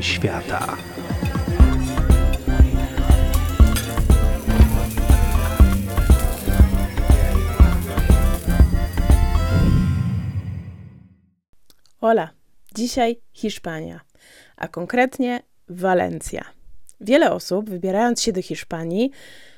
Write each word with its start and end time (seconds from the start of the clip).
świata. 0.00 0.76
Hola, 12.00 12.30
dzisiaj 12.74 13.20
Hiszpania, 13.32 14.00
a 14.56 14.68
konkretnie 14.68 15.42
Walencja. 15.68 16.44
Wiele 17.00 17.32
osób, 17.32 17.70
wybierając 17.70 18.22
się 18.22 18.32
do 18.32 18.42
Hiszpanii, 18.42 19.10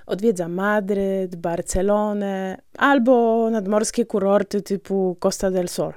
odwiedza 0.06 0.48
Madryt, 0.48 1.36
Barcelonę 1.36 2.58
albo 2.78 3.48
nadmorskie 3.50 4.06
kurorty 4.06 4.62
typu 4.62 5.16
Costa 5.20 5.50
del 5.50 5.68
Sol. 5.68 5.92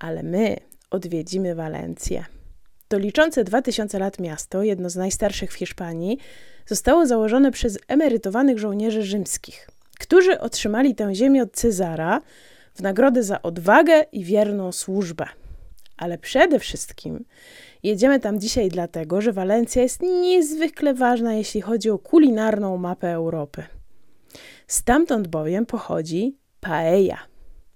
Ale 0.00 0.22
my 0.22 0.56
odwiedzimy 0.90 1.54
Walencję. 1.54 2.33
To 2.94 2.98
liczące 2.98 3.44
2000 3.44 3.98
lat 3.98 4.18
miasto, 4.18 4.62
jedno 4.62 4.90
z 4.90 4.96
najstarszych 4.96 5.52
w 5.52 5.54
Hiszpanii, 5.54 6.18
zostało 6.66 7.06
założone 7.06 7.50
przez 7.50 7.78
emerytowanych 7.88 8.58
żołnierzy 8.58 9.02
rzymskich, 9.02 9.68
którzy 9.98 10.40
otrzymali 10.40 10.94
tę 10.94 11.14
ziemię 11.14 11.42
od 11.42 11.52
Cezara 11.52 12.20
w 12.74 12.82
nagrodę 12.82 13.22
za 13.22 13.42
odwagę 13.42 14.04
i 14.12 14.24
wierną 14.24 14.72
służbę. 14.72 15.26
Ale 15.96 16.18
przede 16.18 16.58
wszystkim 16.58 17.24
jedziemy 17.82 18.20
tam 18.20 18.40
dzisiaj 18.40 18.68
dlatego, 18.68 19.20
że 19.20 19.32
Walencja 19.32 19.82
jest 19.82 20.02
niezwykle 20.02 20.94
ważna, 20.94 21.34
jeśli 21.34 21.60
chodzi 21.60 21.90
o 21.90 21.98
kulinarną 21.98 22.76
mapę 22.76 23.12
Europy. 23.12 23.62
Stamtąd 24.66 25.28
bowiem 25.28 25.66
pochodzi 25.66 26.36
paella. 26.60 27.18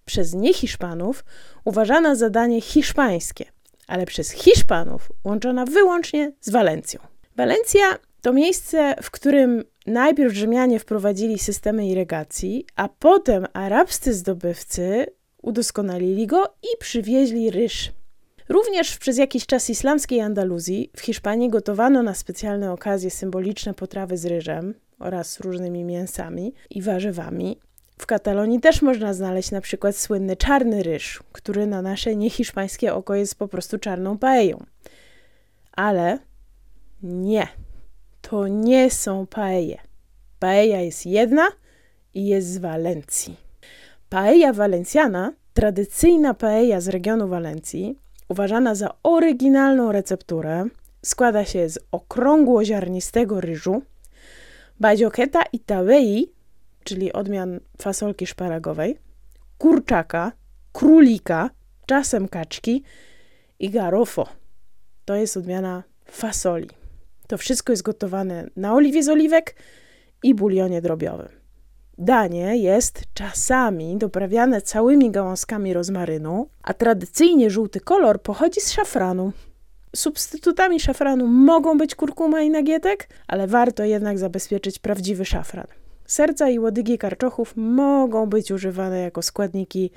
Przez 0.05 0.34
niehiszpanów 0.34 1.24
uważana 1.64 2.14
za 2.14 2.30
danie 2.30 2.60
hiszpańskie, 2.60 3.44
ale 3.89 4.06
przez 4.06 4.31
Hiszpanów 4.31 5.12
łączona 5.25 5.64
wyłącznie 5.64 6.33
z 6.41 6.50
Walencją. 6.50 7.00
Walencja 7.36 7.81
to 8.22 8.33
miejsce, 8.33 8.94
w 9.03 9.11
którym 9.11 9.64
najpierw 9.86 10.34
Rzymianie 10.34 10.78
wprowadzili 10.78 11.39
systemy 11.39 11.89
irygacji, 11.89 12.66
a 12.77 12.89
potem 12.89 13.47
arabscy 13.53 14.14
zdobywcy 14.14 15.06
udoskonalili 15.42 16.27
go 16.27 16.44
i 16.62 16.78
przywieźli 16.78 17.50
ryż. 17.50 17.92
Również 18.48 18.98
przez 18.98 19.19
jakiś 19.19 19.47
czas 19.47 19.70
islamskiej 19.70 20.20
Andaluzji 20.20 20.91
w 20.97 21.00
Hiszpanii 21.00 21.50
gotowano 21.50 22.03
na 22.03 22.14
specjalne 22.14 22.72
okazje 22.72 23.11
symboliczne 23.11 23.75
potrawy 23.75 24.16
z 24.16 24.27
ryżem 24.27 24.75
oraz 24.98 25.41
różnymi 25.41 25.84
mięsami 25.84 26.55
i 26.70 26.83
warzywami. 26.83 27.59
W 27.98 28.06
Katalonii 28.06 28.60
też 28.60 28.82
można 28.82 29.14
znaleźć 29.14 29.50
na 29.50 29.60
przykład 29.60 29.96
słynny 29.96 30.36
czarny 30.36 30.82
ryż, 30.82 31.22
który 31.32 31.66
na 31.66 31.82
nasze 31.82 32.16
niehiszpańskie 32.16 32.94
oko 32.94 33.14
jest 33.14 33.34
po 33.34 33.48
prostu 33.48 33.78
czarną 33.78 34.18
paeją. 34.18 34.64
Ale 35.72 36.19
nie, 37.02 37.48
to 38.22 38.48
nie 38.48 38.91
są 38.91 39.26
paeje. 39.26 39.78
Paella 40.38 40.80
jest 40.80 41.06
jedna 41.06 41.48
i 42.14 42.26
jest 42.26 42.48
z 42.48 42.58
Walencji. 42.58 43.36
Paella 44.08 44.52
valenciana, 44.52 45.32
tradycyjna 45.54 46.34
paella 46.34 46.80
z 46.80 46.88
regionu 46.88 47.28
Walencji, 47.28 47.98
uważana 48.28 48.74
za 48.74 48.94
oryginalną 49.02 49.92
recepturę, 49.92 50.64
składa 51.02 51.44
się 51.44 51.69
z 51.69 51.78
okrągło-ziarnistego 51.92 53.41
ryżu, 53.41 53.82
badziokieta 54.80 55.42
i 55.52 55.58
tawei, 55.60 56.38
czyli 56.89 57.12
odmian 57.12 57.61
fasolki 57.83 58.27
szparagowej, 58.27 58.98
kurczaka, 59.58 60.33
królika, 60.72 61.50
czasem 61.86 62.28
kaczki 62.28 62.83
i 63.58 63.70
garofo. 63.70 64.28
To 65.05 65.14
jest 65.14 65.36
odmiana 65.36 65.83
fasoli. 66.05 66.69
To 67.26 67.38
wszystko 67.38 67.72
jest 67.72 67.82
gotowane 67.82 68.47
na 68.56 68.75
oliwie 68.75 69.03
z 69.03 69.09
oliwek 69.09 69.54
i 70.22 70.34
bulionie 70.34 70.82
drobiowym. 70.82 71.28
Danie 71.99 72.56
jest 72.56 73.03
czasami 73.15 73.97
doprawiane 73.97 74.62
całymi 74.62 75.10
gałązkami 75.10 75.72
rozmarynu, 75.72 76.49
a 76.62 76.75
tradycyjnie 76.75 77.50
żółty 77.50 77.81
kolor 77.81 78.22
pochodzi 78.22 78.60
z 78.60 78.72
szafranu. 78.72 79.32
Substytutami 79.97 80.81
szafranu 80.81 81.26
mogą 81.26 81.78
być 81.78 81.94
kurkuma 81.94 82.43
i 82.43 82.50
nagietek, 82.50 83.09
ale 83.26 83.47
warto 83.47 83.84
jednak 83.84 84.19
zabezpieczyć 84.19 84.78
prawdziwy 84.78 85.25
szafran. 85.25 85.66
Serca 86.08 86.48
i 86.48 86.58
łodygi 86.58 86.98
karczochów 86.98 87.52
mogą 87.56 88.26
być 88.26 88.50
używane 88.50 89.00
jako 89.00 89.22
składniki 89.22 89.91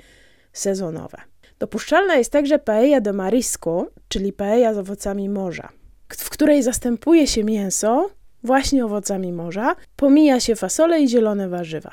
sezonowe. 0.52 1.18
Dopuszczalna 1.58 2.16
jest 2.16 2.32
także 2.32 2.58
paella 2.58 3.00
de 3.00 3.12
marisco, 3.12 3.86
czyli 4.08 4.32
paella 4.32 4.74
z 4.74 4.78
owocami 4.78 5.28
morza, 5.28 5.68
w 6.08 6.30
której 6.30 6.62
zastępuje 6.62 7.26
się 7.26 7.44
mięso 7.44 8.10
właśnie 8.44 8.84
owocami 8.84 9.32
morza, 9.32 9.76
pomija 9.96 10.40
się 10.40 10.56
fasole 10.56 11.00
i 11.00 11.08
zielone 11.08 11.48
warzywa. 11.48 11.92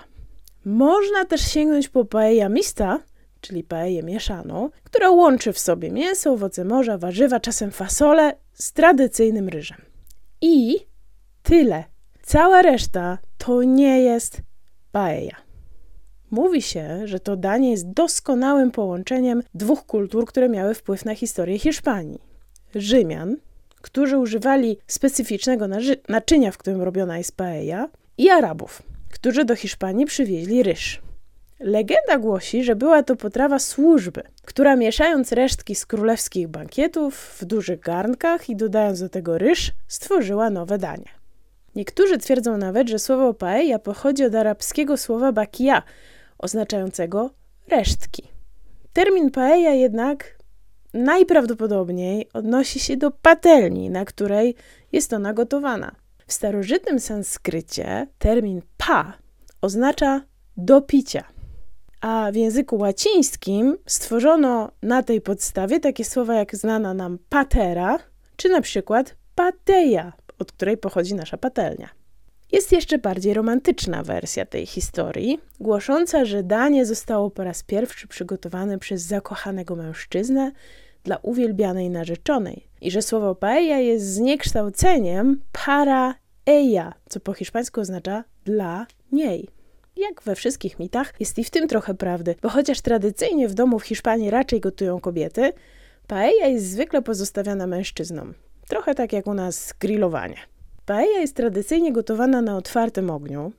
Można 0.66 1.25
też 1.25 1.41
sięgnąć 1.41 1.90
po 1.90 2.06
paella 2.06 2.50
mista, 2.50 3.00
czyli 3.41 3.63
paellę 3.63 4.03
mieszaną, 4.03 4.69
która 4.84 5.09
łączy 5.09 5.53
w 5.53 5.59
sobie 5.59 5.91
mięso, 5.91 6.31
owoce 6.34 6.66
morza, 6.66 6.97
warzywa, 6.97 7.40
czasem 7.40 7.72
fasole 7.72 8.36
z 8.53 8.74
tradycyjnym 8.74 9.50
ryżem. 9.50 9.81
I 10.41 10.75
tyle. 11.44 11.84
Cała 12.22 12.62
reszta 12.62 13.18
to 13.40 13.64
nie 13.64 14.02
jest 14.02 14.42
paella. 14.92 15.36
Mówi 16.32 16.62
się, 16.62 17.08
że 17.08 17.20
to 17.20 17.36
danie 17.36 17.72
jest 17.72 17.92
doskonałym 17.92 18.72
połączeniem 18.72 19.44
dwóch 19.54 19.86
kultur, 19.86 20.26
które 20.26 20.50
miały 20.50 20.74
wpływ 20.74 21.06
na 21.06 21.16
historię 21.16 21.60
Hiszpanii. 21.60 22.20
Rzymian, 22.76 23.38
którzy 23.82 24.18
używali 24.18 24.78
specyficznego 24.88 25.66
naczynia, 26.10 26.52
w 26.52 26.58
którym 26.58 26.82
robiona 26.82 27.18
jest 27.18 27.38
paella, 27.38 27.90
i 28.18 28.30
Arabów, 28.30 28.84
którzy 29.12 29.46
do 29.46 29.56
Hiszpanii 29.56 30.06
przywieźli 30.06 30.64
ryż. 30.64 31.02
Legenda 31.60 32.18
głosi, 32.18 32.64
że 32.64 32.76
była 32.76 33.04
to 33.04 33.16
potrawa 33.16 33.60
służby, 33.60 34.22
która 34.44 34.76
mieszając 34.76 35.32
resztki 35.32 35.76
z 35.76 35.86
królewskich 35.86 36.48
bankietów 36.48 37.16
w 37.40 37.46
dużych 37.46 37.80
garnkach 37.80 38.50
i 38.50 38.56
dodając 38.56 39.00
do 39.00 39.10
tego 39.10 39.38
ryż, 39.38 39.72
stworzyła 39.88 40.50
nowe 40.50 40.78
danie. 40.78 41.19
Niektórzy 41.75 42.18
twierdzą 42.18 42.57
nawet, 42.57 42.90
że 42.90 43.00
słowo 43.00 43.34
paella 43.34 43.80
pochodzi 43.80 44.25
od 44.25 44.35
arabskiego 44.35 44.97
słowa 44.97 45.31
bakia, 45.31 45.84
oznaczającego 46.38 47.30
resztki. 47.68 48.24
Termin 48.94 49.31
paella 49.31 49.72
jednak 49.72 50.40
najprawdopodobniej 50.94 52.30
odnosi 52.34 52.80
się 52.80 52.97
do 52.97 53.12
patelni, 53.12 53.90
na 53.90 54.06
której 54.06 54.56
jest 54.91 55.13
ona 55.13 55.34
gotowana. 55.34 55.96
W 56.28 56.34
starożytnym 56.34 57.00
sanskrycie 57.00 58.07
termin 58.19 58.62
pa 58.78 59.13
oznacza 59.62 60.22
do 60.57 60.81
picia, 60.81 61.24
a 62.01 62.31
w 62.31 62.36
języku 62.36 62.78
łacińskim 62.78 63.78
stworzono 63.86 64.72
na 64.81 65.03
tej 65.03 65.22
podstawie 65.22 65.80
takie 65.80 66.06
słowa 66.06 66.36
jak 66.36 66.56
znana 66.56 66.94
nam 66.94 67.18
patera, 67.30 68.00
czy 68.36 68.50
na 68.50 68.62
przykład 68.62 69.16
pateja, 69.36 70.13
od 70.40 70.52
której 70.52 70.78
pochodzi 70.78 71.16
nasza 71.16 71.38
patelnia. 71.38 71.90
Jest 72.52 72.72
jeszcze 72.72 72.98
bardziej 72.98 73.34
romantyczna 73.34 74.04
wersja 74.04 74.46
tej 74.46 74.66
historii, 74.66 75.40
głosząca, 75.60 76.26
że 76.26 76.44
danie 76.44 76.86
zostało 76.86 77.30
po 77.30 77.44
raz 77.44 77.64
pierwszy 77.64 78.08
przygotowane 78.08 78.80
przez 78.80 79.02
zakochanego 79.02 79.76
mężczyznę 79.76 80.52
dla 81.04 81.18
uwielbianej 81.18 81.90
narzeczonej 81.90 82.68
i 82.82 82.92
że 82.92 83.02
słowo 83.02 83.36
paella 83.36 83.78
jest 83.78 84.14
zniekształceniem 84.14 85.42
para 85.66 86.16
ella, 86.46 86.94
co 87.10 87.20
po 87.20 87.34
hiszpańsku 87.34 87.82
oznacza 87.82 88.24
dla 88.46 88.88
niej. 89.12 89.50
Jak 89.98 90.22
we 90.24 90.36
wszystkich 90.36 90.80
mitach, 90.80 91.14
jest 91.20 91.40
i 91.40 91.44
w 91.44 91.50
tym 91.50 91.68
trochę 91.68 91.94
prawdy, 91.94 92.36
bo 92.42 92.50
chociaż 92.50 92.82
tradycyjnie 92.82 93.48
w 93.48 93.54
domu 93.54 93.80
w 93.80 93.86
Hiszpanii 93.86 94.30
raczej 94.30 94.60
gotują 94.60 95.00
kobiety, 95.00 95.54
paella 96.08 96.48
jest 96.48 96.66
zwykle 96.66 97.02
pozostawiana 97.02 97.68
mężczyznom. 97.68 98.34
Trochę 98.69 98.95
tak 98.95 99.13
jak 99.13 99.27
u 99.27 99.33
nas 99.33 99.74
grillowanie. 99.80 100.36
Paella 100.86 101.19
jest 101.19 101.36
tradycyjnie 101.36 101.94
gotowana 101.94 102.42
na 102.42 102.57
otwartym 102.57 103.10
ogniu. 103.10 103.51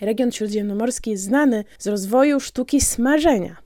Region 0.00 0.32
śródziemnomorski 0.32 1.10
jest 1.10 1.22
znany 1.22 1.64
z 1.78 1.86
rozwoju 1.86 2.40
sztuki 2.40 2.80
smażenia. 2.80 3.56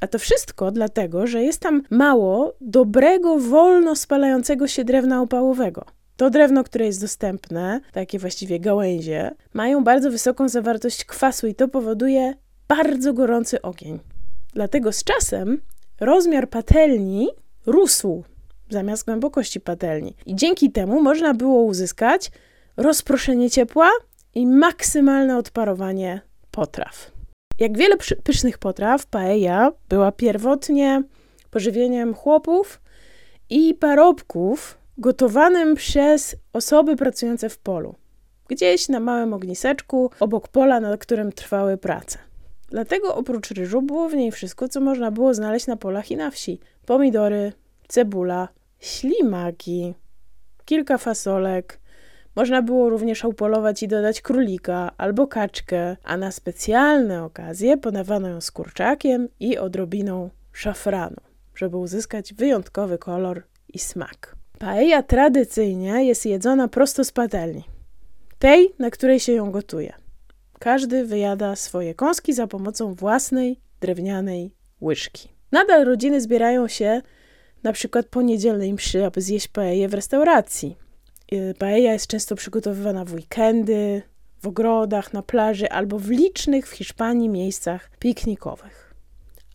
A 0.00 0.06
to 0.06 0.18
wszystko 0.18 0.70
dlatego, 0.70 1.26
że 1.26 1.42
jest 1.42 1.60
tam 1.60 1.82
mało 1.90 2.54
dobrego, 2.60 3.38
wolno 3.38 3.96
spalającego 3.96 4.68
się 4.68 4.84
drewna 4.84 5.22
opałowego. 5.22 5.84
To 6.16 6.30
drewno, 6.30 6.64
które 6.64 6.86
jest 6.86 7.00
dostępne, 7.00 7.80
takie 7.92 8.18
właściwie 8.18 8.60
gałęzie, 8.60 9.30
mają 9.52 9.84
bardzo 9.84 10.10
wysoką 10.10 10.48
zawartość 10.48 11.04
kwasu 11.04 11.46
i 11.46 11.54
to 11.54 11.68
powoduje 11.68 12.34
bardzo 12.68 13.12
gorący 13.12 13.62
ogień. 13.62 14.00
Dlatego 14.54 14.92
z 14.92 15.04
czasem 15.04 15.60
rozmiar 16.00 16.48
patelni 16.48 17.28
rósł 17.66 18.24
zamiast 18.70 19.04
głębokości 19.04 19.60
patelni. 19.60 20.16
I 20.26 20.36
dzięki 20.36 20.72
temu 20.72 21.02
można 21.02 21.34
było 21.34 21.62
uzyskać 21.62 22.30
rozproszenie 22.76 23.50
ciepła 23.50 23.90
i 24.34 24.46
maksymalne 24.46 25.38
odparowanie 25.38 26.20
potraw. 26.50 27.10
Jak 27.58 27.78
wiele 27.78 27.96
pysznych 28.24 28.58
potraw, 28.58 29.06
paella 29.06 29.72
była 29.88 30.12
pierwotnie 30.12 31.02
pożywieniem 31.50 32.14
chłopów 32.14 32.80
i 33.50 33.74
parobków 33.74 34.78
gotowanym 34.98 35.74
przez 35.74 36.36
osoby 36.52 36.96
pracujące 36.96 37.48
w 37.48 37.58
polu. 37.58 37.94
Gdzieś 38.48 38.88
na 38.88 39.00
małym 39.00 39.32
ogniseczku, 39.32 40.10
obok 40.20 40.48
pola, 40.48 40.80
na 40.80 40.96
którym 40.96 41.32
trwały 41.32 41.76
prace. 41.76 42.18
Dlatego 42.68 43.14
oprócz 43.14 43.50
ryżu 43.50 43.82
było 43.82 44.08
w 44.08 44.14
niej 44.14 44.32
wszystko, 44.32 44.68
co 44.68 44.80
można 44.80 45.10
było 45.10 45.34
znaleźć 45.34 45.66
na 45.66 45.76
polach 45.76 46.10
i 46.10 46.16
na 46.16 46.30
wsi. 46.30 46.60
Pomidory, 46.86 47.52
cebula, 47.88 48.48
ślimaki, 48.80 49.94
kilka 50.64 50.98
fasolek. 50.98 51.80
Można 52.36 52.62
było 52.62 52.90
również 52.90 53.24
upolować 53.24 53.82
i 53.82 53.88
dodać 53.88 54.20
królika 54.20 54.90
albo 54.98 55.26
kaczkę, 55.26 55.96
a 56.04 56.16
na 56.16 56.30
specjalne 56.32 57.24
okazje 57.24 57.76
podawano 57.76 58.28
ją 58.28 58.40
z 58.40 58.50
kurczakiem 58.50 59.28
i 59.40 59.58
odrobiną 59.58 60.30
szafranu, 60.52 61.16
żeby 61.54 61.76
uzyskać 61.76 62.34
wyjątkowy 62.34 62.98
kolor 62.98 63.42
i 63.68 63.78
smak. 63.78 64.36
Paella 64.58 65.02
tradycyjnie 65.02 66.04
jest 66.04 66.26
jedzona 66.26 66.68
prosto 66.68 67.04
z 67.04 67.12
patelni, 67.12 67.64
tej, 68.38 68.74
na 68.78 68.90
której 68.90 69.20
się 69.20 69.32
ją 69.32 69.50
gotuje. 69.50 69.92
Każdy 70.58 71.04
wyjada 71.04 71.56
swoje 71.56 71.94
kąski 71.94 72.32
za 72.32 72.46
pomocą 72.46 72.94
własnej 72.94 73.60
drewnianej 73.80 74.54
łyżki. 74.80 75.28
Nadal 75.52 75.84
rodziny 75.84 76.20
zbierają 76.20 76.68
się 76.68 77.02
na 77.64 77.72
przykład 77.72 78.06
po 78.06 78.22
niedzielnej 78.22 78.72
mszy, 78.72 79.04
aby 79.04 79.20
zjeść 79.20 79.48
paeję 79.48 79.88
w 79.88 79.94
restauracji. 79.94 80.76
Y, 81.32 81.54
paella 81.58 81.92
jest 81.92 82.06
często 82.06 82.36
przygotowywana 82.36 83.04
w 83.04 83.14
weekendy, 83.14 84.02
w 84.42 84.46
ogrodach, 84.46 85.12
na 85.12 85.22
plaży 85.22 85.70
albo 85.70 85.98
w 85.98 86.10
licznych 86.10 86.68
w 86.68 86.72
Hiszpanii 86.72 87.28
miejscach 87.28 87.90
piknikowych. 87.98 88.94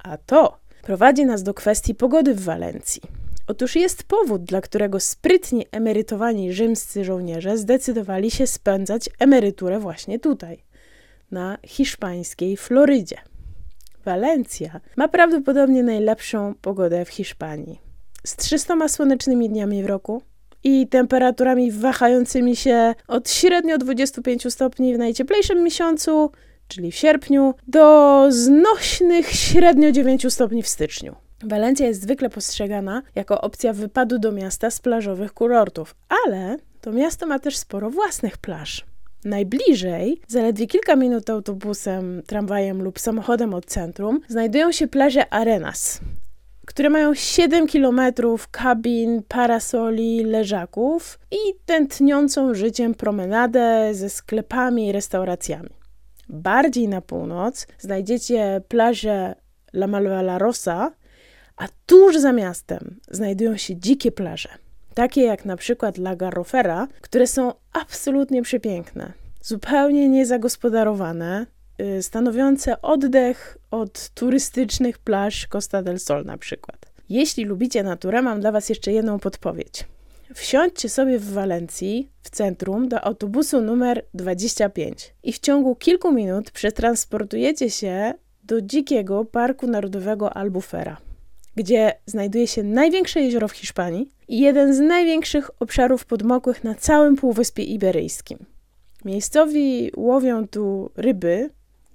A 0.04 0.18
to 0.18 0.58
prowadzi 0.82 1.26
nas 1.26 1.44
do 1.44 1.54
kwestii 1.54 1.96
pogody 1.96 2.36
w 2.36 2.44
Walencji. 2.44 3.02
Otóż 3.48 3.76
jest 3.76 4.04
powód, 4.04 4.44
dla 4.44 4.62
którego 4.62 5.00
sprytnie 5.00 5.64
emerytowani 5.72 6.54
rzymscy 6.54 7.06
żołnierze 7.06 7.58
zdecydowali 7.58 8.32
się 8.32 8.48
spędzać 8.48 9.10
emeryturę 9.20 9.80
właśnie 9.80 10.20
tutaj, 10.20 10.64
na 11.32 11.58
hiszpańskiej 11.66 12.58
Florydzie. 12.58 13.18
Walencja 14.06 14.80
ma 14.96 15.08
prawdopodobnie 15.08 15.84
najlepszą 15.84 16.54
pogodę 16.62 17.06
w 17.06 17.10
Hiszpanii. 17.10 17.89
Z 18.30 18.36
300 18.36 18.88
słonecznymi 18.88 19.50
dniami 19.50 19.84
w 19.84 19.86
roku 19.86 20.22
i 20.64 20.88
temperaturami 20.88 21.72
wahającymi 21.72 22.56
się 22.56 22.96
od 23.08 23.30
średnio 23.30 23.78
25 23.78 24.54
stopni 24.54 24.96
w 24.96 24.98
najcieplejszym 24.98 25.64
miesiącu, 25.64 26.32
czyli 26.68 26.92
w 26.92 26.96
sierpniu, 26.96 27.54
do 27.68 28.26
znośnych 28.30 29.32
średnio 29.32 29.92
9 29.92 30.34
stopni 30.34 30.64
w 30.64 30.68
styczniu. 30.68 31.16
Walencja 31.44 31.88
jest 31.88 32.02
zwykle 32.02 32.30
postrzegana 32.30 33.02
jako 33.16 33.42
opcja 33.42 33.74
wypadu 33.74 34.20
do 34.20 34.32
miasta 34.32 34.72
z 34.72 34.80
plażowych 34.80 35.34
kurortów, 35.34 35.96
ale 36.26 36.58
to 36.82 36.92
miasto 36.92 37.28
ma 37.28 37.40
też 37.40 37.58
sporo 37.58 37.90
własnych 37.90 38.38
plaż. 38.38 38.86
Najbliżej, 39.26 40.22
zaledwie 40.28 40.68
kilka 40.68 40.96
minut 40.96 41.30
autobusem, 41.30 42.22
tramwajem 42.28 42.84
lub 42.84 43.00
samochodem 43.00 43.54
od 43.54 43.66
centrum, 43.66 44.20
znajdują 44.28 44.72
się 44.72 44.88
plaże 44.88 45.34
Arenas, 45.34 46.02
które 46.70 46.90
mają 46.90 47.14
7 47.14 47.68
kilometrów 47.68 48.48
kabin, 48.48 49.24
parasoli, 49.28 50.24
leżaków 50.24 51.20
i 51.32 51.38
tętniącą 51.66 52.54
życiem 52.54 52.96
promenadę 52.96 53.94
ze 53.94 54.10
sklepami 54.10 54.88
i 54.88 54.92
restauracjami. 54.92 55.70
Bardziej 56.30 56.88
na 56.88 57.02
północ 57.02 57.68
znajdziecie 57.80 58.62
plażę 58.68 59.36
La 59.74 59.88
Malva 59.88 60.38
Rosa, 60.38 60.92
a 61.58 61.68
tuż 61.86 62.18
za 62.18 62.32
miastem 62.32 63.00
znajdują 63.12 63.58
się 63.58 63.76
dzikie 63.76 64.12
plaże, 64.12 64.50
takie 64.94 65.22
jak 65.22 65.46
na 65.46 65.58
przykład 65.58 65.98
La 65.98 66.16
Garrofera, 66.16 66.88
które 67.02 67.28
są 67.28 67.54
absolutnie 67.74 68.42
przepiękne, 68.42 69.14
zupełnie 69.42 70.10
niezagospodarowane, 70.10 71.46
stanowiące 72.02 72.82
oddech 72.82 73.58
od 73.72 74.10
turystycznych 74.10 74.98
plaż 74.98 75.48
Costa 75.48 75.84
del 75.84 76.00
Sol 76.00 76.26
na 76.26 76.38
przykład. 76.38 76.78
Jeśli 77.10 77.46
lubicie 77.46 77.84
naturę, 77.84 78.22
mam 78.22 78.42
dla 78.42 78.52
Was 78.52 78.70
jeszcze 78.70 78.92
jedną 78.92 79.20
podpowiedź. 79.20 79.86
Wsiądźcie 80.34 80.90
sobie 80.90 81.20
w 81.20 81.34
Walencji, 81.34 82.10
w 82.22 82.30
centrum, 82.30 82.90
do 82.90 83.02
autobusu 83.02 83.62
numer 83.62 84.06
25 84.14 85.14
i 85.24 85.34
w 85.34 85.40
ciągu 85.40 85.76
kilku 85.76 86.12
minut 86.12 86.52
przetransportujecie 86.52 87.70
się 87.70 88.14
do 88.44 88.62
dzikiego 88.62 89.26
Parku 89.26 89.68
Narodowego 89.68 90.34
Albufera 90.34 90.98
gdzie 91.60 91.94
znajduje 92.06 92.48
się 92.48 92.64
największe 92.64 93.22
jezioro 93.22 93.48
w 93.48 93.52
Hiszpanii 93.52 94.12
i 94.28 94.40
jeden 94.40 94.74
z 94.74 94.80
największych 94.80 95.50
obszarów 95.62 96.06
podmokłych 96.06 96.64
na 96.64 96.76
całym 96.76 97.16
Półwyspie 97.16 97.64
Iberyjskim. 97.64 98.38
Miejscowi 99.06 99.92
łowią 99.96 100.48
tu 100.48 100.92
ryby, 100.96 101.50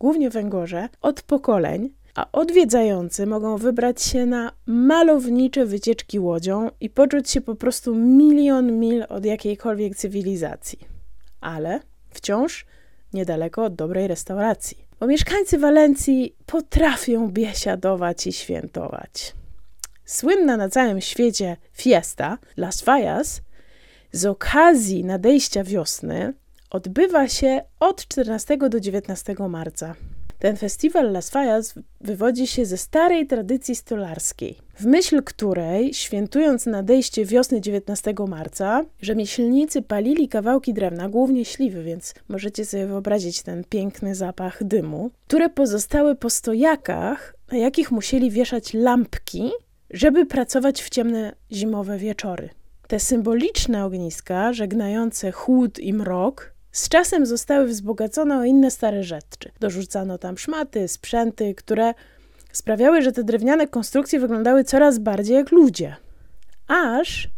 głównie 0.05 0.31
węgorze, 0.31 0.89
od 1.01 1.23
pokoleń, 1.23 1.91
a 2.15 2.33
odwiedzający 2.33 3.27
mogą 3.27 3.57
wybrać 3.57 4.03
się 4.03 4.27
na 4.27 4.53
malownicze 4.67 5.67
wycieczki 5.67 6.21
łodzią 6.21 6.71
i 6.81 6.91
poczuć 6.91 7.31
się 7.31 7.41
po 7.41 7.55
prostu 7.55 7.95
milion 7.95 8.79
mil 8.79 9.05
od 9.09 9.25
jakiejkolwiek 9.25 9.97
cywilizacji. 9.97 10.79
Ale 11.41 11.81
wciąż 12.11 12.67
niedaleko 13.13 13.65
od 13.65 13.75
dobrej 13.75 14.09
restauracji. 14.09 14.79
Bo 15.01 15.07
mieszkańcy 15.07 15.59
Walencji 15.59 16.37
potrafią 16.47 17.29
biesiadować 17.29 18.27
i 18.27 18.33
świętować. 18.33 19.35
Słynna 20.05 20.57
na 20.57 20.69
całym 20.69 21.01
świecie 21.01 21.57
fiesta 21.73 22.39
Las 22.57 22.81
Fallas 22.81 23.41
z 24.13 24.27
okazji 24.27 25.05
nadejścia 25.05 25.65
wiosny 25.65 26.35
odbywa 26.75 27.29
się 27.29 27.63
od 27.81 28.07
14 28.09 28.57
do 28.57 28.81
19 28.81 29.35
marca. 29.49 29.95
Ten 30.39 30.57
festiwal 30.57 31.13
Las 31.13 31.31
Fallas 31.31 31.75
wywodzi 32.01 32.47
się 32.47 32.67
ze 32.67 32.77
starej 32.77 33.27
tradycji 33.27 33.75
stolarskiej, 33.75 34.59
w 34.75 34.87
myśl 34.87 35.23
której, 35.23 35.95
świętując 35.95 36.67
nadejście 36.67 37.25
wiosny 37.25 37.61
19 37.61 38.15
marca, 38.29 38.85
rzemieślnicy 39.01 39.83
palili 39.83 40.29
kawałki 40.29 40.75
drewna, 40.75 41.09
głównie 41.09 41.45
śliwy, 41.45 41.83
więc 41.83 42.15
możecie 42.29 42.65
sobie 42.65 42.87
wyobrazić 42.87 43.43
ten 43.43 43.65
piękny 43.65 44.15
zapach 44.15 44.65
dymu, 44.65 45.11
które 45.27 45.49
pozostały 45.49 46.15
po 46.15 46.31
stojakach, 46.31 47.35
na 47.53 47.59
jakich 47.59 47.91
musieli 47.91 48.31
wieszać 48.31 48.75
lampki, 48.75 49.51
żeby 49.91 50.27
pracować 50.27 50.83
w 50.83 50.91
ciemne 50.91 51.35
zimowe 51.53 51.99
wieczory. 51.99 52.49
Te 52.89 53.01
symboliczne 53.01 53.85
ogniska, 53.85 54.53
żegnające 54.53 55.33
chłód 55.33 55.79
i 55.79 55.95
mrok, 55.95 56.54
z 56.75 56.89
czasem 56.89 57.27
zostały 57.27 57.67
wzbogacone 57.67 58.39
o 58.39 58.45
inne 58.45 58.71
stare 58.71 59.03
rzeczy. 59.05 59.51
Dorzucano 59.61 60.19
tam 60.19 60.39
szmaty, 60.39 60.89
sprzęty, 60.89 61.55
które 61.55 61.95
sprawiały, 62.53 63.03
że 63.03 63.13
te 63.13 63.25
drewniane 63.25 63.67
konstrukcje 63.69 64.21
wyglądały 64.21 64.65
coraz 64.65 64.99
bardziej 64.99 65.37
jak 65.37 65.51
ludzie. 65.53 65.97
Aż 66.67 67.29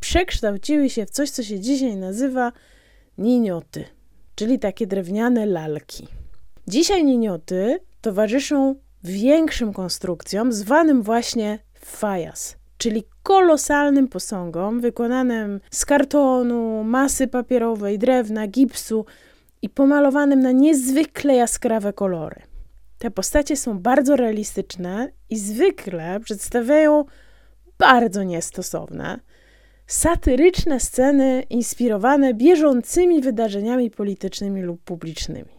przekształciły 0.00 0.90
się 0.90 1.06
w 1.06 1.10
coś, 1.10 1.30
co 1.30 1.42
się 1.42 1.60
dzisiaj 1.60 1.96
nazywa 1.96 2.52
ninioty, 3.18 3.84
czyli 4.34 4.58
takie 4.58 4.86
drewniane 4.86 5.46
lalki. 5.46 6.08
Dzisiaj 6.68 7.04
ninioty 7.04 7.78
towarzyszą 8.00 8.74
większym 9.04 9.72
konstrukcjom, 9.72 10.52
zwanym 10.52 11.02
właśnie 11.02 11.58
fajas, 11.74 12.56
czyli 12.82 13.04
kolosalnym 13.22 14.08
posągom 14.08 14.80
wykonanym 14.80 15.60
z 15.70 15.84
kartonu, 15.84 16.84
masy 16.84 17.28
papierowej, 17.28 17.98
drewna, 17.98 18.46
gipsu 18.46 19.06
i 19.62 19.68
pomalowanym 19.68 20.40
na 20.40 20.52
niezwykle 20.52 21.34
jaskrawe 21.34 21.92
kolory. 21.92 22.42
Te 22.98 23.10
postacie 23.10 23.56
są 23.56 23.78
bardzo 23.78 24.16
realistyczne 24.16 25.12
i 25.30 25.38
zwykle 25.38 26.20
przedstawiają 26.20 27.04
bardzo 27.78 28.22
niestosowne, 28.22 29.20
satyryczne 29.86 30.80
sceny 30.80 31.42
inspirowane 31.50 32.34
bieżącymi 32.34 33.20
wydarzeniami 33.20 33.90
politycznymi 33.90 34.62
lub 34.62 34.82
publicznymi. 34.84 35.52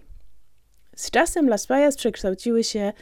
Z 0.96 1.12
czasem 1.12 1.50
Las 1.50 1.66
Fallas 1.66 1.98
przekształciły 1.98 2.64
się 2.64 2.94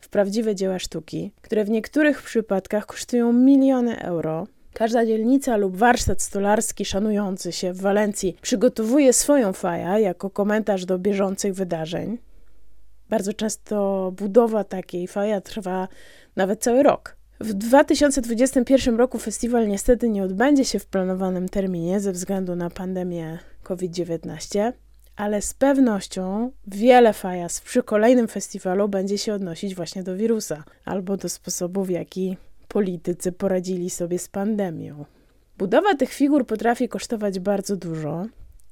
w 0.00 0.08
prawdziwe 0.08 0.54
dzieła 0.54 0.78
sztuki, 0.78 1.32
które 1.42 1.64
w 1.64 1.70
niektórych 1.70 2.22
przypadkach 2.22 2.86
kosztują 2.86 3.32
miliony 3.32 4.02
euro. 4.02 4.46
Każda 4.72 5.06
dzielnica 5.06 5.56
lub 5.56 5.76
warsztat 5.76 6.22
stolarski 6.22 6.84
szanujący 6.84 7.52
się 7.52 7.72
w 7.72 7.80
Walencji 7.80 8.36
przygotowuje 8.42 9.12
swoją 9.12 9.52
faję 9.52 10.02
jako 10.02 10.30
komentarz 10.30 10.84
do 10.84 10.98
bieżących 10.98 11.54
wydarzeń. 11.54 12.18
Bardzo 13.08 13.32
często 13.32 14.12
budowa 14.16 14.64
takiej 14.64 15.08
faja 15.08 15.40
trwa 15.40 15.88
nawet 16.36 16.62
cały 16.62 16.82
rok. 16.82 17.16
W 17.40 17.52
2021 17.52 18.96
roku 18.96 19.18
festiwal 19.18 19.68
niestety 19.68 20.08
nie 20.08 20.22
odbędzie 20.22 20.64
się 20.64 20.78
w 20.78 20.86
planowanym 20.86 21.48
terminie 21.48 22.00
ze 22.00 22.12
względu 22.12 22.56
na 22.56 22.70
pandemię 22.70 23.38
COVID-19 23.62 24.72
ale 25.18 25.42
z 25.42 25.54
pewnością 25.54 26.52
wiele 26.66 27.12
fajas 27.12 27.60
przy 27.60 27.82
kolejnym 27.82 28.28
festiwalu 28.28 28.88
będzie 28.88 29.18
się 29.18 29.34
odnosić 29.34 29.74
właśnie 29.74 30.02
do 30.02 30.16
wirusa 30.16 30.64
albo 30.84 31.16
do 31.16 31.28
sposobu, 31.28 31.84
w 31.84 31.90
jaki 31.90 32.36
politycy 32.68 33.32
poradzili 33.32 33.90
sobie 33.90 34.18
z 34.18 34.28
pandemią. 34.28 35.04
Budowa 35.58 35.94
tych 35.94 36.12
figur 36.12 36.46
potrafi 36.46 36.88
kosztować 36.88 37.38
bardzo 37.38 37.76
dużo 37.76 38.26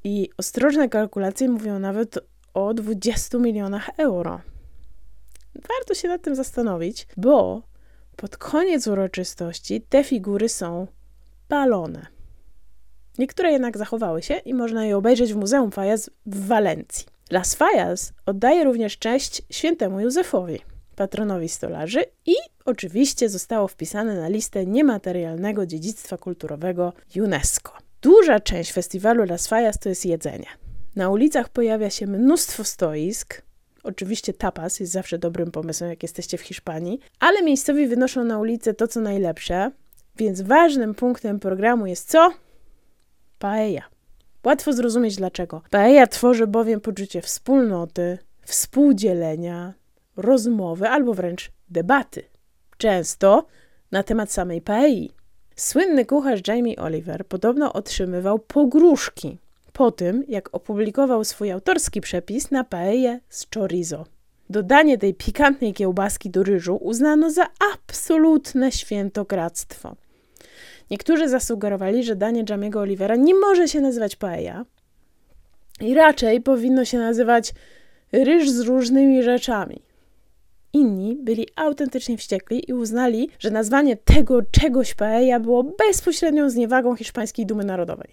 i 0.05 0.31
ostrożne 0.39 0.89
kalkulacje 0.89 1.49
mówią 1.49 1.79
nawet 1.79 2.19
o 2.55 2.75
20 2.75 3.39
milionach 3.39 3.91
euro. 3.97 4.41
Warto 5.55 5.95
się 5.95 6.09
nad 6.09 6.23
tym 6.23 6.35
zastanowić, 6.35 7.07
bo 7.17 7.63
pod 8.17 8.37
koniec 8.37 8.87
uroczystości 8.87 9.81
te 9.81 10.05
figury 10.05 10.49
są 10.49 10.87
palone. 11.49 12.16
Niektóre 13.19 13.53
jednak 13.53 13.79
zachowały 13.79 14.23
się 14.23 14.35
i 14.35 14.55
można 14.55 14.87
je 14.87 14.97
obejrzeć 14.97 15.33
w 15.33 15.37
Muzeum 15.37 15.71
Fajas 15.71 16.11
w 16.27 16.47
Walencji. 16.47 17.07
Las 17.31 17.55
Fajas 17.55 18.13
oddaje 18.27 18.65
również 18.65 18.99
cześć 18.99 19.43
świętemu 19.51 20.01
Józefowi, 20.01 20.61
patronowi 20.97 21.49
stolarzy 21.49 22.05
i 22.27 22.35
oczywiście 22.65 23.29
zostało 23.29 23.69
wpisane 23.69 24.15
na 24.15 24.29
listę 24.29 24.67
niematerialnego 24.67 25.67
dziedzictwa 25.67 26.19
kulturowego 26.19 26.93
UNESCO. 27.17 27.73
Duża 28.03 28.41
część 28.41 28.73
festiwalu 28.73 29.25
Las 29.25 29.47
Fajas 29.47 29.79
to 29.79 29.89
jest 29.89 30.07
jedzenie. 30.07 30.47
Na 30.97 31.11
ulicach 31.11 31.49
pojawia 31.49 31.91
się 31.91 32.07
mnóstwo 32.07 32.65
stoisk. 32.65 33.43
Oczywiście 33.83 34.33
tapas 34.33 34.81
jest 34.81 34.93
zawsze 34.93 35.19
dobrym 35.19 35.51
pomysłem, 35.51 35.91
jak 35.91 36.03
jesteście 36.03 36.39
w 36.39 36.41
Hiszpanii, 36.41 37.01
ale 37.21 37.43
miejscowi 37.43 37.87
wynoszą 37.87 38.25
na 38.25 38.39
ulicę 38.39 38.75
to, 38.75 38.89
co 38.89 39.01
najlepsze, 39.01 39.71
więc 40.17 40.41
ważnym 40.41 40.95
punktem 40.95 41.41
programu 41.41 41.87
jest 41.87 42.11
co? 42.11 42.33
Paella. 43.39 43.83
Łatwo 44.45 44.73
zrozumieć 44.73 45.17
dlaczego. 45.17 45.63
Paella 45.71 46.07
tworzy 46.07 46.47
bowiem 46.47 46.81
poczucie 46.81 47.23
wspólnoty, 47.23 48.19
współdzielenia, 48.43 49.75
rozmowy 50.17 50.89
albo 50.89 51.15
wręcz 51.15 51.51
debaty. 51.69 52.23
Często 52.79 53.47
na 53.93 54.03
temat 54.03 54.33
samej 54.33 54.61
paei. 54.63 55.11
Słynny 55.57 56.07
kucharz 56.07 56.49
Jamie 56.49 56.77
Oliver 56.77 57.27
podobno 57.27 57.73
otrzymywał 57.73 58.39
pogróżki 58.39 59.39
po 59.73 59.91
tym, 59.91 60.25
jak 60.29 60.55
opublikował 60.55 61.25
swój 61.25 61.51
autorski 61.51 62.01
przepis 62.01 62.51
na 62.51 62.65
paeję 62.65 63.21
z 63.29 63.47
chorizo. 63.55 64.07
Dodanie 64.51 64.99
tej 64.99 65.15
pikantnej 65.15 65.75
kiełbaski 65.75 66.31
do 66.31 66.43
ryżu 66.43 66.77
uznano 66.77 67.31
za 67.31 67.47
absolutne 67.75 68.73
świętokradztwo. 68.73 69.97
Niektórzy 70.91 71.29
zasugerowali, 71.29 72.05
że 72.05 72.17
danie 72.17 72.45
Jamiego 72.49 72.81
Olivera 72.81 73.17
nie 73.17 73.35
może 73.35 73.69
się 73.69 73.81
nazywać 73.81 74.17
paella 74.17 74.65
i 75.81 75.95
raczej 75.95 76.41
powinno 76.41 76.85
się 76.85 76.99
nazywać 76.99 77.53
ryż 78.13 78.51
z 78.51 78.61
różnymi 78.61 79.23
rzeczami. 79.23 79.83
Inni 80.73 81.17
byli 81.23 81.49
autentycznie 81.57 82.17
wściekli 82.17 82.71
i 82.71 82.73
uznali, 82.73 83.29
że 83.39 83.51
nazwanie 83.51 83.97
tego 83.97 84.43
czegoś 84.43 84.95
paella 84.95 85.41
było 85.41 85.65
bezpośrednią 85.65 86.51
zniewagą 86.51 86.97
hiszpańskiej 86.97 87.47
dumy 87.47 87.65
narodowej. 87.65 88.09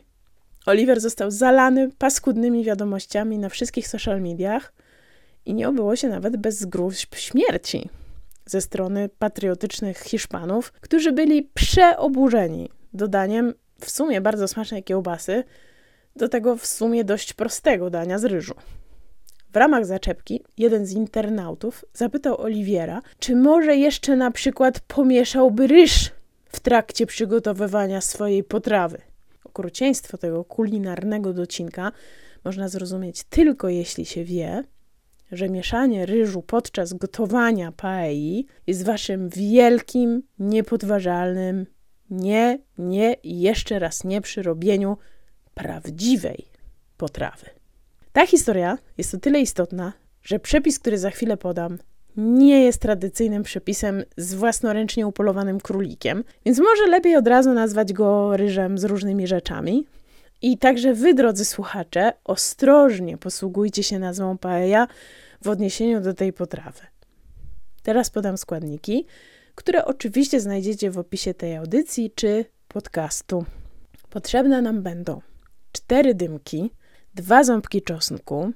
Oliver 0.65 1.01
został 1.01 1.31
zalany 1.31 1.89
paskudnymi 1.97 2.63
wiadomościami 2.63 3.37
na 3.37 3.49
wszystkich 3.49 3.87
social 3.87 4.21
mediach 4.21 4.73
i 5.45 5.53
nie 5.53 5.69
obyło 5.69 5.95
się 5.95 6.09
nawet 6.09 6.37
bez 6.37 6.65
gruźb 6.65 7.15
śmierci 7.15 7.89
ze 8.45 8.61
strony 8.61 9.09
patriotycznych 9.19 9.97
Hiszpanów, 9.97 10.71
którzy 10.71 11.11
byli 11.11 11.49
przeoburzeni 11.53 12.69
dodaniem 12.93 13.53
w 13.79 13.89
sumie 13.89 14.21
bardzo 14.21 14.47
smacznej 14.47 14.83
kiełbasy 14.83 15.43
do 16.15 16.29
tego 16.29 16.57
w 16.57 16.65
sumie 16.65 17.03
dość 17.03 17.33
prostego 17.33 17.89
dania 17.89 18.19
z 18.19 18.25
ryżu. 18.25 18.53
W 19.53 19.55
ramach 19.55 19.85
zaczepki 19.85 20.43
jeden 20.57 20.85
z 20.85 20.91
internautów 20.91 21.85
zapytał 21.93 22.41
Oliwiera, 22.41 23.01
czy 23.19 23.35
może 23.35 23.75
jeszcze 23.75 24.15
na 24.15 24.31
przykład 24.31 24.79
pomieszałby 24.79 25.67
ryż 25.67 26.11
w 26.45 26.59
trakcie 26.59 27.05
przygotowywania 27.05 28.01
swojej 28.01 28.43
potrawy. 28.43 28.97
Okrucieństwo 29.43 30.17
tego 30.17 30.43
kulinarnego 30.43 31.33
docinka 31.33 31.91
można 32.45 32.69
zrozumieć 32.69 33.23
tylko 33.23 33.69
jeśli 33.69 34.05
się 34.05 34.23
wie, 34.23 34.63
że 35.33 35.49
mieszanie 35.49 36.05
ryżu 36.05 36.41
podczas 36.41 36.93
gotowania 36.93 37.71
paei 37.71 38.45
jest 38.67 38.85
waszym 38.85 39.29
wielkim, 39.29 40.23
niepodważalnym 40.39 41.65
nie, 42.09 42.59
nie 42.77 43.13
i 43.13 43.41
jeszcze 43.41 43.79
raz 43.79 44.03
nie 44.03 44.21
przy 44.21 44.43
robieniu 44.43 44.97
prawdziwej 45.53 46.45
potrawy. 46.97 47.45
Ta 48.13 48.25
historia 48.25 48.77
jest 48.97 49.13
o 49.13 49.17
tyle 49.17 49.39
istotna, 49.39 49.93
że 50.23 50.39
przepis, 50.39 50.79
który 50.79 50.97
za 50.97 51.09
chwilę 51.09 51.37
podam, 51.37 51.77
nie 52.17 52.63
jest 52.63 52.81
tradycyjnym 52.81 53.43
przepisem 53.43 54.03
z 54.17 54.33
własnoręcznie 54.33 55.07
upolowanym 55.07 55.59
królikiem, 55.59 56.23
więc 56.45 56.59
może 56.59 56.87
lepiej 56.87 57.15
od 57.15 57.27
razu 57.27 57.53
nazwać 57.53 57.93
go 57.93 58.37
ryżem 58.37 58.77
z 58.77 58.83
różnymi 58.83 59.27
rzeczami. 59.27 59.85
I 60.43 60.57
także 60.57 60.93
wy, 60.93 61.13
drodzy 61.13 61.45
słuchacze, 61.45 62.13
ostrożnie 62.23 63.17
posługujcie 63.17 63.83
się 63.83 63.99
nazwą 63.99 64.37
paella 64.37 64.87
w 65.41 65.49
odniesieniu 65.49 66.01
do 66.01 66.13
tej 66.13 66.33
potrawy. 66.33 66.81
Teraz 67.83 68.09
podam 68.09 68.37
składniki, 68.37 69.05
które 69.55 69.85
oczywiście 69.85 70.39
znajdziecie 70.39 70.91
w 70.91 70.97
opisie 70.97 71.33
tej 71.33 71.55
audycji 71.55 72.11
czy 72.15 72.45
podcastu. 72.67 73.45
Potrzebne 74.09 74.61
nam 74.61 74.81
będą 74.81 75.21
cztery 75.71 76.15
dymki, 76.15 76.71
dwa 77.15 77.43
ząbki 77.43 77.81
czosnku, 77.81 78.51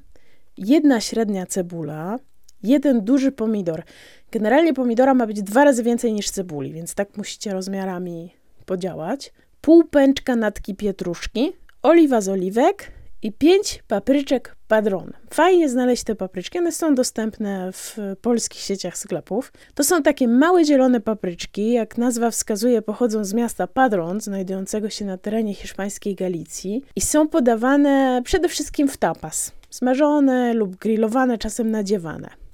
jedna 0.58 1.02
średnia 1.02 1.46
cebula, 1.46 2.20
jeden 2.64 3.02
duży 3.02 3.32
pomidor. 3.32 3.84
Generalnie 4.32 4.74
pomidora 4.74 5.14
ma 5.14 5.28
być 5.28 5.44
dwa 5.44 5.64
razy 5.64 5.84
więcej 5.84 6.14
niż 6.14 6.30
cebuli, 6.30 6.74
więc 6.74 6.96
tak 6.96 7.18
musicie 7.18 7.54
rozmiarami 7.54 8.34
podziałać. 8.66 9.34
Pół 9.62 9.84
pęczka 9.84 10.36
natki 10.36 10.76
pietruszki, 10.76 11.54
oliwa 11.88 12.22
z 12.22 12.30
oliwek, 12.30 12.92
i 13.22 13.32
5 13.32 13.84
papryczek 13.88 14.56
Padron. 14.68 15.12
Fajnie 15.34 15.70
znaleźć 15.70 16.04
te 16.04 16.16
papryczki, 16.16 16.60
one 16.60 16.72
są 16.72 16.96
dostępne 16.96 17.72
w 17.72 17.98
polskich 18.22 18.62
sieciach 18.62 18.98
sklepów. 18.98 19.54
To 19.76 19.84
są 19.84 20.04
takie 20.04 20.28
małe 20.28 20.66
zielone 20.66 21.02
papryczki, 21.02 21.72
jak 21.72 21.98
nazwa 21.98 22.32
wskazuje, 22.32 22.82
pochodzą 22.82 23.26
z 23.26 23.34
miasta 23.34 23.68
Padron, 23.68 24.22
znajdującego 24.22 24.90
się 24.90 25.06
na 25.06 25.18
terenie 25.18 25.54
hiszpańskiej 25.54 26.16
Galicji 26.16 26.84
i 26.96 27.02
są 27.02 27.28
podawane 27.28 28.22
przede 28.26 28.50
wszystkim 28.50 28.88
w 28.88 28.98
tapas. 28.98 29.52
Smażone 29.70 30.54
lub 30.54 30.76
grillowane, 30.76 31.38
czasem 31.38 31.72
nadziewane. 31.72 32.47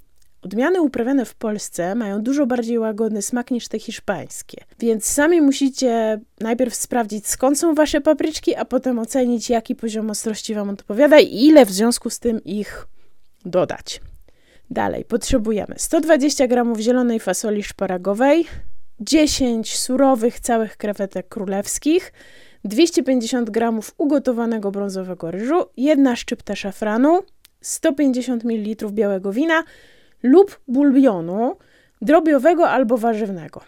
Odmiany 0.45 0.81
uprawiane 0.81 1.25
w 1.25 1.35
Polsce 1.35 1.95
mają 1.95 2.21
dużo 2.21 2.45
bardziej 2.45 2.79
łagodny 2.79 3.21
smak 3.21 3.51
niż 3.51 3.67
te 3.67 3.79
hiszpańskie, 3.79 4.63
więc 4.79 5.05
sami 5.05 5.41
musicie 5.41 6.19
najpierw 6.39 6.75
sprawdzić 6.75 7.27
skąd 7.27 7.59
są 7.59 7.75
wasze 7.75 8.01
papryczki, 8.01 8.55
a 8.55 8.65
potem 8.65 8.99
ocenić 8.99 9.49
jaki 9.49 9.75
poziom 9.75 10.09
ostrości 10.09 10.55
wam 10.55 10.69
odpowiada 10.69 11.19
i 11.19 11.45
ile 11.45 11.65
w 11.65 11.71
związku 11.71 12.09
z 12.09 12.19
tym 12.19 12.43
ich 12.43 12.87
dodać. 13.45 14.01
Dalej 14.69 15.05
potrzebujemy 15.05 15.75
120 15.77 16.47
g 16.47 16.63
zielonej 16.79 17.19
fasoli 17.19 17.63
szparagowej, 17.63 18.45
10 18.99 19.77
surowych 19.77 20.39
całych 20.39 20.77
krewetek 20.77 21.27
królewskich, 21.27 22.13
250 22.63 23.49
g 23.49 23.69
ugotowanego 23.97 24.71
brązowego 24.71 25.31
ryżu, 25.31 25.65
jedna 25.77 26.15
szczypta 26.15 26.55
szafranu, 26.55 27.21
150 27.61 28.43
ml 28.43 28.91
białego 28.91 29.31
wina, 29.31 29.63
lub 30.23 30.59
bulbionu 30.67 31.55
drobiowego 32.01 32.69
albo 32.69 32.97
warzywnego. 32.97 33.61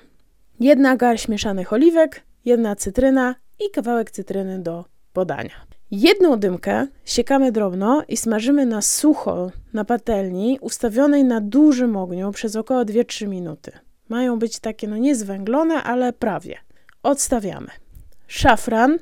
Jedna 0.60 0.96
garść 0.96 1.28
mieszanych 1.28 1.74
oliwek, 1.74 2.22
jedna 2.46 2.76
cytryna 2.76 3.36
i 3.60 3.72
kawałek 3.72 4.12
cytryny 4.12 4.60
do 4.60 4.86
podania. 5.14 5.66
Jedną 5.92 6.40
dymkę 6.40 6.88
siekamy 7.06 7.52
drobno 7.52 8.04
i 8.08 8.18
smażymy 8.18 8.66
na 8.66 8.82
sucho 8.82 9.52
na 9.74 9.86
patelni 9.86 10.58
ustawionej 10.62 11.24
na 11.24 11.42
dużym 11.42 11.98
ogniu 11.98 12.32
przez 12.32 12.56
około 12.56 12.82
2-3 12.82 13.28
minuty. 13.28 13.72
Mają 14.10 14.40
być 14.40 14.60
takie 14.60 14.88
no 14.88 14.98
niezwęglone, 14.98 15.84
ale 15.84 16.14
prawie. 16.14 16.58
Odstawiamy. 17.04 17.68
Szafran 18.28 18.98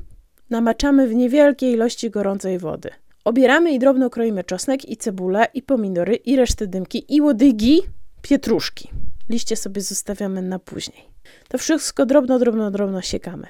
namaczamy 0.50 1.08
w 1.08 1.16
niewielkiej 1.16 1.74
ilości 1.74 2.10
gorącej 2.10 2.60
wody. 2.60 2.90
Obieramy 3.24 3.72
i 3.72 3.80
drobno 3.80 4.10
kroimy 4.10 4.44
czosnek 4.44 4.90
i 4.90 4.98
cebulę 4.98 5.48
i 5.54 5.62
pomidory 5.62 6.16
i 6.16 6.36
resztę 6.36 6.68
dymki 6.68 7.16
i 7.16 7.22
łodygi, 7.22 7.82
pietruszki. 8.22 8.90
Liście 9.30 9.56
sobie 9.56 9.82
zostawiamy 9.82 10.42
na 10.42 10.60
później. 10.60 11.04
To 11.48 11.58
wszystko 11.58 12.06
drobno, 12.06 12.40
drobno, 12.40 12.72
drobno 12.72 13.02
siekamy. 13.02 13.48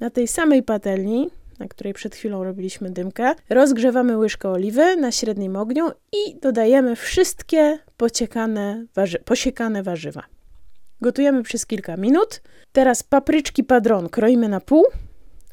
Na 0.00 0.10
tej 0.10 0.28
samej 0.28 0.62
patelni, 0.62 1.30
na 1.58 1.68
której 1.68 1.94
przed 1.94 2.14
chwilą 2.14 2.44
robiliśmy 2.44 2.90
dymkę, 2.90 3.34
rozgrzewamy 3.50 4.18
łyżkę 4.18 4.48
oliwy 4.48 4.96
na 4.96 5.12
średnim 5.12 5.56
ogniu 5.56 5.90
i 6.12 6.40
dodajemy 6.40 6.96
wszystkie 6.96 7.78
pociekane 7.96 8.86
warzy 8.94 9.18
posiekane 9.18 9.82
warzywa. 9.82 10.22
Gotujemy 11.00 11.42
przez 11.42 11.66
kilka 11.66 11.96
minut. 11.96 12.42
Teraz 12.72 13.02
papryczki 13.02 13.64
padron 13.64 14.08
kroimy 14.08 14.48
na 14.48 14.60
pół, 14.60 14.84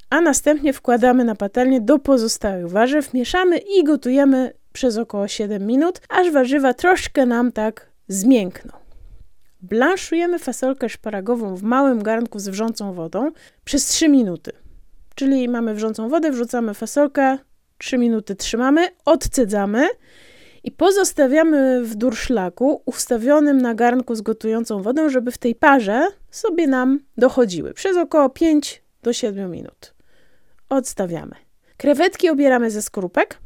a 0.09 0.21
następnie 0.21 0.73
wkładamy 0.73 1.23
na 1.23 1.35
patelnię 1.35 1.81
do 1.81 1.99
pozostałych 1.99 2.69
warzyw, 2.69 3.13
mieszamy 3.13 3.57
i 3.57 3.83
gotujemy 3.83 4.53
przez 4.73 4.97
około 4.97 5.27
7 5.27 5.65
minut, 5.65 6.01
aż 6.09 6.31
warzywa 6.31 6.73
troszkę 6.73 7.25
nam 7.25 7.51
tak 7.51 7.89
zmiękną. 8.07 8.71
Blanszujemy 9.61 10.39
fasolkę 10.39 10.89
szparagową 10.89 11.55
w 11.55 11.63
małym 11.63 12.03
garnku 12.03 12.39
z 12.39 12.49
wrzącą 12.49 12.93
wodą 12.93 13.31
przez 13.63 13.85
3 13.85 14.09
minuty. 14.09 14.51
czyli 15.15 15.49
mamy 15.49 15.73
wrzącą 15.73 16.09
wodę, 16.09 16.31
wrzucamy 16.31 16.73
fasolkę, 16.73 17.37
3 17.77 17.97
minuty 17.97 18.35
trzymamy, 18.35 18.87
odcedzamy 19.05 19.87
i 20.63 20.71
pozostawiamy 20.71 21.83
w 21.83 21.95
durszlaku 21.95 22.81
ustawionym 22.85 23.61
na 23.61 23.75
garnku 23.75 24.15
z 24.15 24.21
gotującą 24.21 24.81
wodą, 24.81 25.09
żeby 25.09 25.31
w 25.31 25.37
tej 25.37 25.55
parze 25.55 26.07
sobie 26.31 26.67
nam 26.67 26.99
dochodziły 27.17 27.73
przez 27.73 27.97
około 27.97 28.29
5 28.29 28.83
do 29.03 29.13
7 29.13 29.51
minut. 29.51 29.98
Odstawiamy. 30.69 31.35
Krewetki 31.77 32.29
obieramy 32.29 32.71
ze 32.71 32.81
skorupek 32.81 33.39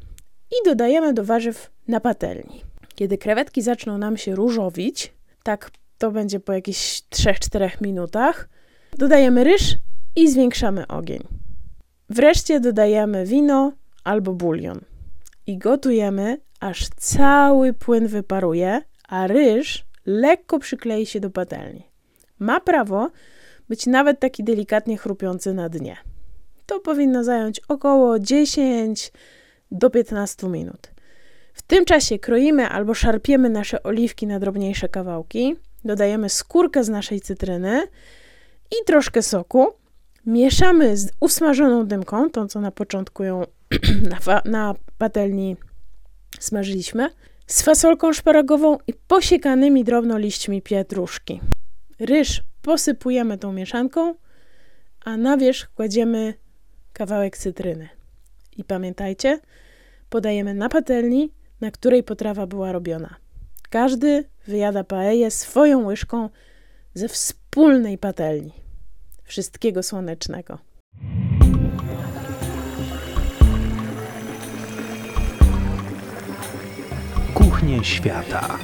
i 0.52 0.70
dodajemy 0.70 1.14
do 1.14 1.24
warzyw 1.24 1.72
na 1.88 2.00
patelni. 2.00 2.64
Kiedy 2.96 3.18
krewetki 3.18 3.62
zaczną 3.62 3.98
nam 3.98 4.18
się 4.18 4.36
różowić, 4.36 5.14
tak 5.44 5.72
to 5.98 6.12
będzie 6.12 6.40
po 6.40 6.54
jakichś 6.54 7.02
3-4 7.02 7.82
minutach, 7.82 8.50
dodajemy 8.98 9.44
ryż 9.44 9.76
i 10.16 10.32
zwiększamy 10.32 10.88
ogień. 10.88 11.24
Wreszcie 12.10 12.60
dodajemy 12.60 13.26
wino 13.26 13.72
albo 14.04 14.34
bulion 14.34 14.80
i 15.48 15.58
gotujemy, 15.58 16.38
aż 16.60 16.90
cały 16.90 17.74
płyn 17.74 18.08
wyparuje, 18.08 18.82
a 19.08 19.28
ryż 19.28 19.86
lekko 20.06 20.60
przyklei 20.60 21.06
się 21.06 21.20
do 21.20 21.30
patelni. 21.30 21.84
Ma 22.40 22.60
prawo 22.60 23.12
być 23.70 23.86
nawet 23.86 24.20
taki 24.20 24.44
delikatnie 24.44 24.98
chrupiący 24.98 25.54
na 25.54 25.70
dnie. 25.70 25.98
To 26.66 26.80
powinno 26.80 27.24
zająć 27.24 27.62
około 27.68 28.20
10 28.20 29.12
do 29.72 29.90
15 29.90 30.48
minut. 30.48 30.92
W 31.54 31.62
tym 31.62 31.86
czasie 31.86 32.20
kroimy 32.20 32.68
albo 32.68 32.94
szarpiemy 32.94 33.50
nasze 33.50 33.84
oliwki 33.84 34.28
na 34.28 34.40
drobniejsze 34.40 34.90
kawałki, 34.90 35.56
dodajemy 35.86 36.30
skórkę 36.30 36.84
z 36.84 36.90
naszej 36.90 37.22
cytryny 37.22 37.84
i 38.72 38.86
troszkę 38.86 39.22
soku. 39.22 39.68
Mieszamy 40.26 40.98
z 40.98 41.12
usmażoną 41.20 41.88
dymką, 41.88 42.30
tą 42.30 42.48
co 42.48 42.62
na 42.62 42.72
początku 42.72 43.24
ją 43.24 43.44
na, 44.28 44.42
na 44.46 44.76
patelni 44.98 45.58
smażyliśmy, 46.40 47.10
z 47.48 47.62
fasolką 47.62 48.14
szparagową 48.14 48.78
i 48.88 48.94
posiekanymi 49.08 49.84
drobno 49.84 50.18
liśćmi 50.18 50.62
pietruszki. 50.62 51.42
Ryż 52.00 52.44
posypujemy 52.62 53.38
tą 53.38 53.54
mieszanką, 53.54 54.16
a 55.06 55.18
na 55.18 55.38
wierzch 55.38 55.70
kładziemy 55.76 56.34
kawałek 56.94 57.38
cytryny. 57.38 57.90
I 58.58 58.64
pamiętajcie, 58.64 59.40
podajemy 60.10 60.54
na 60.54 60.70
patelni, 60.70 61.32
na 61.62 61.72
której 61.72 62.04
potrawa 62.04 62.48
była 62.48 62.72
robiona. 62.72 63.16
Każdy 63.70 64.24
wyjada 64.48 64.84
paeję 64.84 65.32
swoją 65.32 65.86
łyżką 65.86 66.30
ze 66.94 67.08
wspólnej 67.08 67.98
patelni. 67.98 68.54
Wszystkiego 69.24 69.84
słonecznego. 69.84 70.58
Kuchnie 77.34 77.84
świata. 77.84 78.60